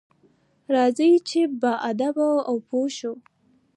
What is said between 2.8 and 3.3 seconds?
شو.